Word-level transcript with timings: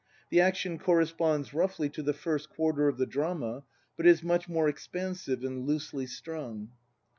The 0.31 0.41
action 0.41 0.79
corresponds 0.79 1.53
roughly 1.53 1.87
to 1.89 2.01
the 2.01 2.11
first 2.11 2.49
quarter 2.49 2.87
of 2.87 2.97
the 2.97 3.05
drama, 3.05 3.65
but 3.95 4.07
is 4.07 4.23
much 4.23 4.49
more 4.49 4.67
expansive 4.67 5.43
and 5.43 5.67
loosely 5.67 6.07
strung. 6.07 6.71